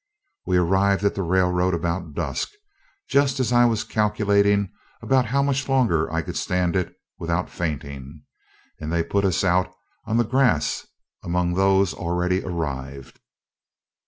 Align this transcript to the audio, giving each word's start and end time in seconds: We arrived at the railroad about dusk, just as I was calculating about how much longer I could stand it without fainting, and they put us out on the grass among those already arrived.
We 0.47 0.57
arrived 0.57 1.05
at 1.05 1.13
the 1.13 1.21
railroad 1.21 1.75
about 1.75 2.15
dusk, 2.15 2.49
just 3.07 3.39
as 3.39 3.53
I 3.53 3.65
was 3.65 3.83
calculating 3.83 4.73
about 4.99 5.27
how 5.27 5.43
much 5.43 5.69
longer 5.69 6.11
I 6.11 6.23
could 6.23 6.37
stand 6.37 6.75
it 6.75 6.95
without 7.19 7.51
fainting, 7.51 8.23
and 8.79 8.91
they 8.91 9.03
put 9.03 9.25
us 9.25 9.43
out 9.43 9.71
on 10.07 10.17
the 10.17 10.23
grass 10.23 10.87
among 11.21 11.53
those 11.53 11.93
already 11.93 12.43
arrived. 12.43 13.19